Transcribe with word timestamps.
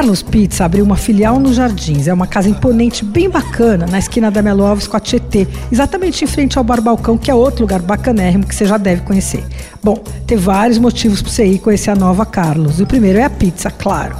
Carlos 0.00 0.22
Pizza 0.22 0.64
abriu 0.64 0.82
uma 0.82 0.96
filial 0.96 1.38
nos 1.38 1.56
Jardins. 1.56 2.08
É 2.08 2.14
uma 2.14 2.26
casa 2.26 2.48
imponente, 2.48 3.04
bem 3.04 3.28
bacana, 3.28 3.86
na 3.86 3.98
esquina 3.98 4.30
da 4.30 4.40
Melo 4.40 4.64
Alves 4.64 4.86
com 4.86 4.96
a 4.96 5.00
Tietê, 5.00 5.46
exatamente 5.70 6.24
em 6.24 6.26
frente 6.26 6.56
ao 6.56 6.64
Bar 6.64 6.80
Balcão, 6.80 7.18
que 7.18 7.30
é 7.30 7.34
outro 7.34 7.60
lugar 7.60 7.82
bacanérrimo 7.82 8.46
que 8.46 8.54
você 8.54 8.64
já 8.64 8.78
deve 8.78 9.02
conhecer. 9.02 9.44
Bom, 9.84 10.02
tem 10.26 10.38
vários 10.38 10.78
motivos 10.78 11.20
para 11.20 11.30
você 11.30 11.44
ir 11.44 11.58
conhecer 11.58 11.90
a 11.90 11.94
nova 11.94 12.24
Carlos. 12.24 12.80
O 12.80 12.86
primeiro 12.86 13.18
é 13.18 13.24
a 13.24 13.28
pizza, 13.28 13.70
claro. 13.70 14.16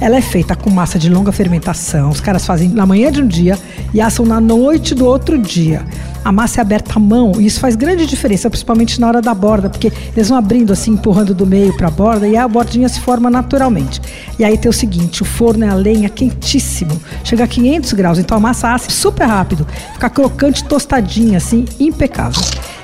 Ela 0.00 0.16
é 0.16 0.20
feita 0.20 0.54
com 0.54 0.70
massa 0.70 0.98
de 0.98 1.08
longa 1.08 1.32
fermentação. 1.32 2.10
Os 2.10 2.20
caras 2.20 2.44
fazem 2.44 2.68
na 2.68 2.84
manhã 2.84 3.10
de 3.10 3.22
um 3.22 3.26
dia 3.26 3.58
e 3.92 4.00
assam 4.00 4.26
na 4.26 4.40
noite 4.40 4.94
do 4.94 5.06
outro 5.06 5.38
dia. 5.38 5.84
A 6.24 6.32
massa 6.32 6.60
é 6.60 6.62
aberta 6.62 6.94
à 6.96 6.98
mão 6.98 7.32
e 7.38 7.44
isso 7.44 7.60
faz 7.60 7.76
grande 7.76 8.06
diferença, 8.06 8.48
principalmente 8.48 8.98
na 8.98 9.08
hora 9.08 9.20
da 9.20 9.34
borda, 9.34 9.68
porque 9.68 9.92
eles 10.16 10.30
vão 10.30 10.38
abrindo 10.38 10.72
assim, 10.72 10.92
empurrando 10.92 11.34
do 11.34 11.44
meio 11.44 11.76
para 11.76 11.88
a 11.88 11.90
borda 11.90 12.26
e 12.26 12.34
a 12.34 12.48
bordinha 12.48 12.88
se 12.88 12.98
forma 13.00 13.28
naturalmente. 13.28 14.00
E 14.38 14.44
aí 14.44 14.56
tem 14.56 14.70
o 14.70 14.72
seguinte, 14.72 15.20
o 15.20 15.24
forno 15.26 15.66
é 15.66 15.68
a 15.68 15.74
lenha 15.74 16.08
quentíssimo, 16.08 16.98
chega 17.22 17.44
a 17.44 17.46
500 17.46 17.92
graus, 17.92 18.18
então 18.18 18.38
a 18.38 18.40
massa 18.40 18.72
assa 18.72 18.90
super 18.90 19.26
rápido, 19.26 19.66
fica 19.92 20.08
crocante, 20.08 20.64
tostadinha 20.64 21.36
assim, 21.36 21.66
impecável. 21.78 22.40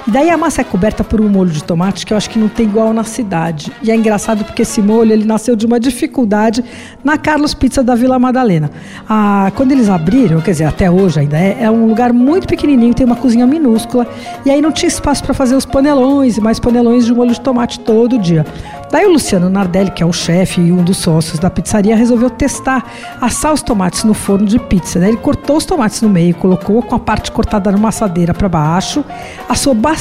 E 0.06 0.10
daí 0.10 0.30
a 0.30 0.36
massa 0.36 0.62
é 0.62 0.64
coberta 0.64 1.04
por 1.04 1.20
um 1.20 1.28
molho 1.28 1.50
de 1.50 1.62
tomate 1.62 2.06
que 2.06 2.12
eu 2.12 2.16
acho 2.16 2.30
que 2.30 2.38
não 2.38 2.48
tem 2.48 2.66
igual 2.66 2.92
na 2.92 3.04
cidade. 3.04 3.72
E 3.82 3.90
é 3.90 3.94
engraçado 3.94 4.44
porque 4.44 4.62
esse 4.62 4.80
molho 4.80 5.12
ele 5.12 5.24
nasceu 5.24 5.54
de 5.54 5.66
uma 5.66 5.78
dificuldade 5.78 6.64
na 7.04 7.18
Carlos 7.18 7.54
Pizza 7.54 7.82
da 7.82 7.94
Vila 7.94 8.18
Madalena. 8.18 8.70
Ah, 9.08 9.52
quando 9.54 9.72
eles 9.72 9.88
abriram, 9.88 10.40
quer 10.40 10.52
dizer, 10.52 10.64
até 10.64 10.90
hoje 10.90 11.20
ainda 11.20 11.38
é, 11.38 11.58
é 11.60 11.70
um 11.70 11.86
lugar 11.86 12.12
muito 12.12 12.48
pequenininho, 12.48 12.94
tem 12.94 13.06
uma 13.06 13.16
cozinha 13.16 13.46
minúscula. 13.46 14.06
E 14.44 14.50
aí 14.50 14.60
não 14.60 14.72
tinha 14.72 14.88
espaço 14.88 15.22
para 15.22 15.34
fazer 15.34 15.54
os 15.54 15.66
panelões 15.66 16.36
e 16.36 16.40
mais 16.40 16.58
panelões 16.58 17.04
de 17.04 17.14
molho 17.14 17.32
de 17.32 17.40
tomate 17.40 17.80
todo 17.80 18.18
dia. 18.18 18.44
Daí 18.90 19.06
o 19.06 19.12
Luciano 19.12 19.48
Nardelli, 19.48 19.92
que 19.92 20.02
é 20.02 20.06
o 20.06 20.12
chefe 20.12 20.60
e 20.60 20.72
um 20.72 20.82
dos 20.82 20.96
sócios 20.96 21.38
da 21.38 21.48
pizzaria, 21.48 21.94
resolveu 21.94 22.28
testar 22.28 22.84
assar 23.20 23.52
os 23.52 23.62
tomates 23.62 24.02
no 24.02 24.14
forno 24.14 24.46
de 24.46 24.58
pizza. 24.58 24.98
Ele 24.98 25.16
cortou 25.16 25.58
os 25.58 25.64
tomates 25.64 26.02
no 26.02 26.08
meio, 26.08 26.34
colocou 26.34 26.82
com 26.82 26.96
a 26.96 26.98
parte 26.98 27.30
cortada 27.30 27.70
numa 27.70 27.90
assadeira 27.90 28.34
para 28.34 28.48
baixo, 28.48 29.04
assou 29.48 29.74
bastante 29.74 29.99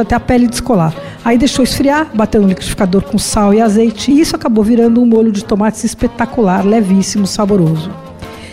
até 0.00 0.14
a 0.14 0.20
pele 0.20 0.46
descolar. 0.46 0.94
Aí 1.24 1.36
deixou 1.36 1.62
esfriar, 1.62 2.10
bateu 2.14 2.40
no 2.40 2.48
liquidificador 2.48 3.02
com 3.02 3.18
sal 3.18 3.52
e 3.52 3.60
azeite 3.60 4.10
e 4.10 4.20
isso 4.20 4.36
acabou 4.36 4.64
virando 4.64 5.00
um 5.00 5.06
molho 5.06 5.32
de 5.32 5.44
tomates 5.44 5.84
espetacular, 5.84 6.64
levíssimo, 6.64 7.26
saboroso. 7.26 7.90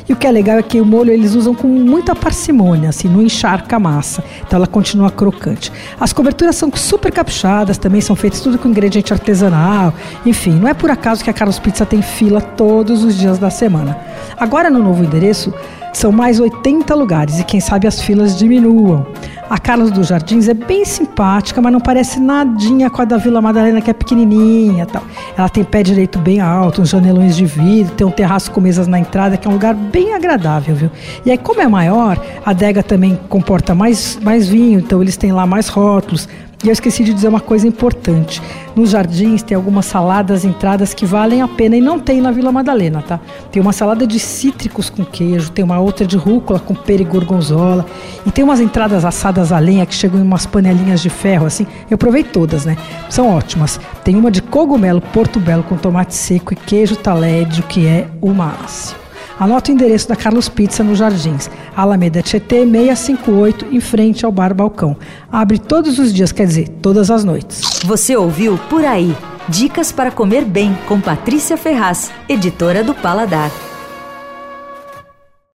E 0.09 0.14
o 0.14 0.16
que 0.16 0.25
é 0.25 0.31
legal 0.31 0.58
é 0.58 0.64
que 0.64 0.80
o 0.80 0.86
molho 0.86 1.12
eles 1.12 1.36
usam 1.36 1.53
com 1.53 1.68
muita 1.68 2.16
parcimônia, 2.16 2.90
assim, 2.90 3.09
não 3.09 3.22
encharca 3.22 3.75
a 3.75 3.80
massa. 3.80 4.23
Então 4.45 4.56
ela 4.56 4.68
continua 4.68 5.12
crocante. 5.12 5.72
As 6.00 6.14
coberturas 6.14 6.56
são 6.56 6.72
super 6.73 7.12
caprichadas, 7.12 7.78
também 7.78 8.00
são 8.00 8.16
feitas 8.16 8.40
tudo 8.40 8.58
com 8.58 8.70
ingrediente 8.70 9.12
artesanal. 9.12 9.94
Enfim, 10.25 10.52
não 10.52 10.70
é 10.70 10.73
por 10.73 10.90
acaso 10.90 11.23
que 11.23 11.30
a 11.30 11.34
Carlos 11.34 11.59
Pizza 11.59 11.86
tem 11.86 12.02
fila 12.02 12.40
todos 12.40 13.03
os 13.03 13.18
dias 13.18 13.38
da 13.38 13.50
semana. 13.50 14.00
Agora 14.38 14.70
no 14.70 14.81
novo 14.81 15.03
endereço, 15.03 15.53
são 15.92 16.12
mais 16.12 16.40
80 16.40 16.94
lugares 16.95 17.40
e 17.40 17.44
quem 17.44 17.59
sabe 17.59 17.86
as 17.86 18.02
filas 18.02 18.38
diminuam. 18.38 19.06
A 19.50 19.58
Carlos 19.58 19.92
dos 19.92 20.08
Jardins 20.08 20.50
é 20.50 20.53
bem 20.53 20.84
simpática, 20.84 21.62
mas 21.62 21.72
não 21.72 21.80
parece 21.80 22.20
nadinha 22.20 22.90
com 22.90 23.02
a 23.02 23.06
da 23.06 23.16
Vila 23.16 23.42
Madalena, 23.42 23.80
que 23.80 23.90
é 23.90 23.94
pequenininha 23.94 24.86
tal. 24.86 25.03
Ela 25.38 25.48
tem 25.48 25.64
pé 25.64 25.81
direito 25.81 26.20
bem 26.20 26.42
alto, 26.42 26.81
uns 26.81 26.90
janelões 26.90 27.38
de 27.38 27.45
vidro, 27.45 27.94
tem 27.95 28.06
um 28.06 28.12
terraço 28.12 28.52
com 28.52 28.59
mesas 28.59 28.88
na 28.88 29.00
entrada, 29.00 29.38
que 29.38 29.48
é 29.48 29.50
um 29.50 29.53
lugar 29.53 29.73
bem 29.73 30.14
agradável, 30.14 30.75
viu? 30.75 30.92
E 31.25 31.31
aí, 31.31 31.38
como 31.38 31.62
é 31.62 31.68
maior, 31.68 32.22
a 32.45 32.50
adega 32.50 32.84
também 32.84 33.18
comporta 33.30 33.73
mais, 33.73 34.20
mais 34.22 34.50
vinho, 34.50 34.80
então 34.80 35.02
eles 35.02 35.16
têm 35.16 35.31
lá 35.31 35.45
mais 35.45 35.70
rótulos, 35.70 36.28
e 36.63 36.67
eu 36.67 36.73
esqueci 36.73 37.03
de 37.03 37.13
dizer 37.13 37.27
uma 37.27 37.39
coisa 37.39 37.67
importante. 37.67 38.41
Nos 38.75 38.89
jardins 38.89 39.44
tem 39.44 39.55
algumas 39.55 39.86
saladas, 39.86 40.44
entradas 40.44 40.94
que 40.94 41.05
valem 41.05 41.41
a 41.41 41.47
pena 41.47 41.75
e 41.77 41.81
não 41.81 42.00
tem 42.00 42.19
na 42.19 42.31
Vila 42.31 42.52
Madalena, 42.52 43.02
tá? 43.02 43.19
Tem 43.52 43.61
uma 43.61 43.72
salada 43.72 44.08
de 44.08 44.19
cítricos 44.19 44.89
com 44.89 45.05
queijo, 45.05 45.52
tem 45.52 45.63
uma 45.63 45.80
outra 45.80 46.05
de 46.05 46.17
rúcula 46.17 46.59
com 46.59 46.73
pera 46.73 47.02
e 47.02 47.05
gorgonzola, 47.05 47.85
e 48.25 48.31
tem 48.31 48.44
umas 48.44 48.59
entradas 48.59 49.05
assadas 49.05 49.52
a 49.52 49.59
lenha 49.59 49.85
que 49.85 49.94
chegam 49.94 50.19
em 50.19 50.23
umas 50.23 50.45
panelinhas 50.45 51.01
de 51.01 51.09
ferro, 51.09 51.46
assim. 51.46 51.67
Eu 51.90 51.97
provei 51.97 52.23
todas, 52.23 52.66
né? 52.66 52.75
São 53.09 53.29
ótimas. 53.29 53.79
Tem 54.03 54.16
uma 54.16 54.31
de 54.31 54.41
cogumelo 54.41 55.00
portobello 55.00 55.63
com 55.63 55.78
tomate 55.78 56.16
seco 56.16 56.53
e 56.53 56.56
queijo 56.56 56.96
talédio, 56.96 57.63
que 57.63 57.85
é 57.85 58.07
o 58.19 58.34
máximo. 58.34 59.06
Anota 59.40 59.72
o 59.72 59.74
endereço 59.74 60.09
da 60.09 60.16
Carlos 60.16 60.50
Pizza 60.50 60.84
nos 60.84 60.98
Jardins, 60.98 61.50
Alameda 61.75 62.22
Tietê 62.22 62.66
658, 62.66 63.68
em 63.72 63.80
frente 63.80 64.25
ao 64.25 64.31
Bar 64.31 64.53
Balcão. 64.53 64.98
Abre 65.31 65.59
todos 65.59 66.00
os 66.00 66.14
dias, 66.14 66.31
quer 66.31 66.48
dizer, 66.48 66.68
todas 66.81 67.12
as 67.12 67.24
noites. 67.24 67.81
Você 67.84 68.16
ouviu 68.16 68.58
Por 68.70 68.84
Aí. 68.84 69.16
Dicas 69.47 69.92
para 69.92 70.12
comer 70.12 70.44
bem 70.44 70.78
com 70.88 71.00
Patrícia 71.00 71.56
Ferraz, 71.56 72.12
editora 72.28 72.84
do 72.84 72.94
Paladar. 72.94 73.50